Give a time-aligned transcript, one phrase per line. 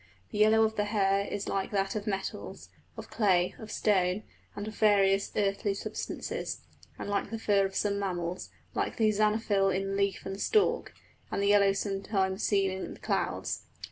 [0.31, 4.23] The yellow of the hair is like that of metals, of clay, of stone,
[4.55, 6.61] and of various earthy substances,
[6.97, 10.95] and like the fur of some mammals, and like xanthophyll in leaf and stalk,
[11.29, 13.67] and the yellow sometimes seen in clouds.